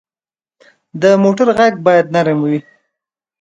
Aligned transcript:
د 1.01 1.03
موټر 1.23 1.47
غږ 1.57 1.73
باید 1.85 2.05
نرم 2.15 2.37
وي. 2.47 2.59